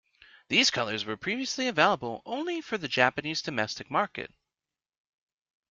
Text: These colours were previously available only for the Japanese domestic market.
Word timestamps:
These 0.47 0.71
colours 0.71 1.05
were 1.05 1.15
previously 1.15 1.67
available 1.67 2.23
only 2.25 2.59
for 2.59 2.75
the 2.75 2.87
Japanese 2.87 3.39
domestic 3.39 3.91
market. 3.91 4.33